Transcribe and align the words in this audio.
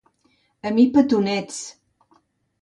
A 0.69 0.71
mi, 0.77 0.85
petonets! 0.95 1.61